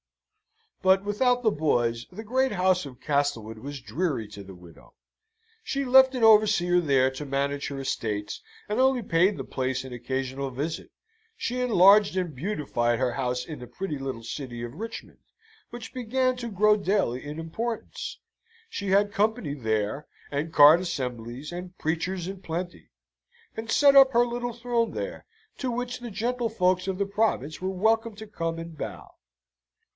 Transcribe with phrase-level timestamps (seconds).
[0.81, 4.95] But, without the boys, the great house of Castlewood was dreary to the widow.
[5.63, 9.93] She left an overseer there to manage her estates, and only paid the place an
[9.93, 10.89] occasional visit.
[11.37, 15.19] She enlarged and beautified her house in the pretty little city of Richmond,
[15.69, 18.17] which began to grow daily in importance.
[18.67, 22.89] She had company there, and card assemblies, and preachers in plenty;
[23.55, 25.27] and set up her little throne there,
[25.59, 29.13] to which the gentlefolks of the province were welcome to come and bow.